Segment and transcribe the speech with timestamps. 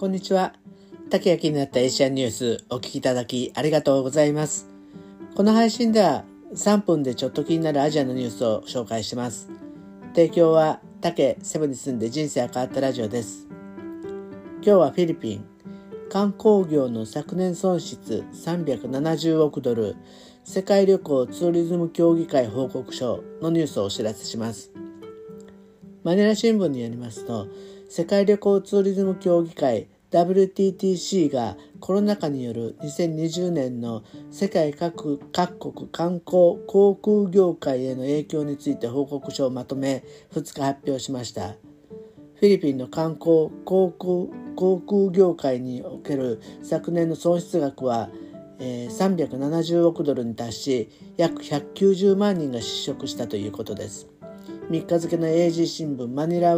[0.00, 0.54] こんにちは。
[1.10, 4.66] 竹焼きになったエイシアニュースお聞きいただきありがとうございます。
[5.34, 6.24] この配信では
[6.54, 9.50] 3分でちょっと気になるアジアのニュースを紹介します。
[10.14, 13.46] 提供は竹セブに住んで人生が変わったラジオです。
[14.62, 15.44] 今日はフィリピン。
[16.10, 19.96] 観光業の昨年損失370億ドル
[20.44, 24.72] 世界旅行ツーリズム協議会報告書のニュースをお知らせします。
[26.04, 27.48] マニラ新聞によりますと、
[27.92, 41.48] 世界旅行ツーリズム協議会 WTTC がコロナ禍による2020年の世界各国観光航空業界への影響について報告書をまとめ2日発表しました。
[41.48, 48.08] フィリピンの観光航空航空業界における昨年の損失額は
[48.60, 54.08] 370億ドルに達し約190万人が失職したということです。
[54.70, 56.56] 3日付の AG 新聞マニラ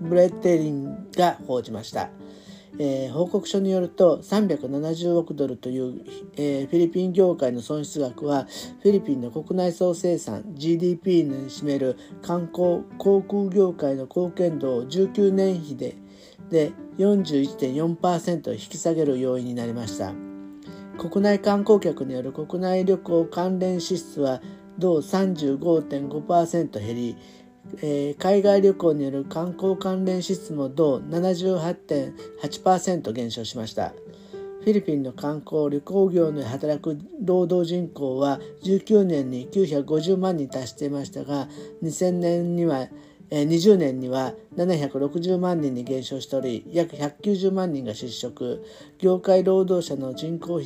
[0.00, 2.10] ブレッテリンが報じました。
[2.78, 6.04] えー、報告書によると370億ドルという、
[6.36, 8.46] えー、フィリピン業界の損失額は
[8.82, 15.96] フィリピンの国内総生産 GDP に占める観光航空業界の貢献度を19年比で
[16.50, 20.14] で41.4%引き下げる要因になりました
[20.98, 24.40] 国内観光客による国内旅行関連支出は
[24.78, 27.16] 同35.5%減り
[27.82, 33.92] えー、海外旅行による観光関連支出も同78.8%減少しました。
[34.60, 41.48] フィリピンの観光旅行業で働く労働人口は19年に950万に達していましたが
[41.82, 42.88] 2000年には
[43.30, 48.64] 20年には760万人に減少しており約190万人が失職。
[48.98, 50.60] 業界労働者の人口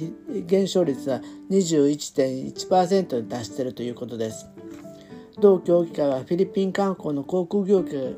[0.46, 4.48] 減少率は21.1%に達しているということです。
[5.40, 8.16] 同協議会はフィリピン観光の航空業界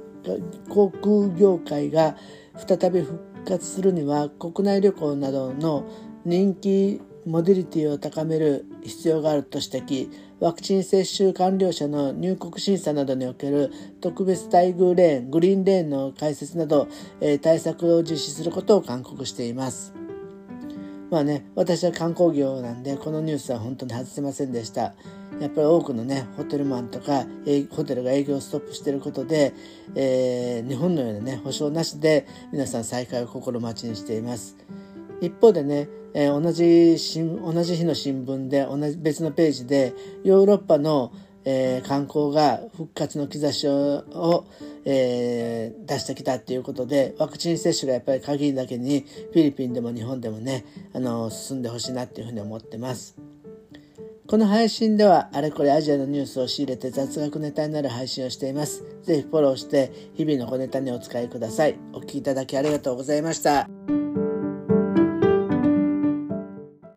[0.68, 2.16] 航空業界が
[2.56, 5.84] 再び復活するには国内旅行などの
[6.24, 16.89] 人気モデリティを高める必要があると指摘ワクチン接種完了者の入国審査などにおける特別待遇レーングリーンレーンの開設など、
[17.20, 19.94] えー、対策を実施することを勧告しています。
[21.10, 24.94] まあね、私は観光業なんで、このニュースは本当に外せませんでした。
[25.40, 27.24] やっぱり多くのね、ホテルマンとか、
[27.70, 29.52] ホテルが営業ストップしていることで、
[29.95, 34.56] えー、日本のようなね、保証なしで皆さん再開を心待ちにしています。
[35.20, 41.12] 一方でね、えー、同じ同じ日の新聞で、同じ別のページで、ヨーロッパの
[41.45, 44.46] えー、観光が復活の兆しを、
[44.84, 50.64] えー、出してきたっていうことで、ワクチン接種がやっぱり限りだけに、フィリピンでも日本でもね、
[50.95, 53.16] あの、進んでほしいなっていうふうに思ってます。
[54.27, 58.83] この配信では、あれこれアジアのニュースを仕入れて雑学ネタになる配信をしています。
[59.02, 61.79] ぜひフォローして、日々の小ネタにお使いください。
[61.92, 63.68] お聴きいただきありがとうございました。